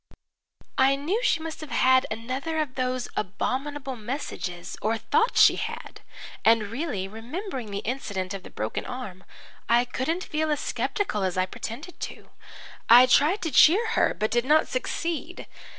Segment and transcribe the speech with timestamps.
[0.79, 6.01] "I knew she must have had another of those abominable messages or thought she had
[6.43, 9.23] and really, remembering the incident of the broken arm,
[9.69, 12.31] I couldn't feel as sceptical as I pretended to.
[12.89, 15.45] I tried to cheer her, but did not succeed.